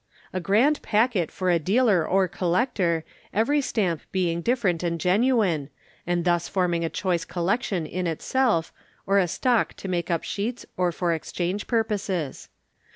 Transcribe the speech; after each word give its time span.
A 0.33 0.39
grand 0.39 0.81
packet 0.81 1.29
for 1.29 1.51
a 1.51 1.59
dealer 1.59 2.03
or 2.03 2.27
collector, 2.27 3.05
every 3.31 3.61
Stamp 3.61 4.01
being 4.11 4.41
different 4.41 4.81
and 4.81 4.99
genuine, 4.99 5.69
and 6.07 6.25
thus 6.25 6.47
forming 6.47 6.83
a 6.83 6.89
choice 6.89 7.23
collection 7.23 7.85
in 7.85 8.07
itself 8.07 8.73
or 9.05 9.19
a 9.19 9.27
stock 9.27 9.75
to 9.75 9.87
make 9.87 10.09
up 10.09 10.23
sheets 10.23 10.65
or 10.75 10.91
for 10.91 11.13
exchange 11.13 11.67
purposes. 11.67 12.49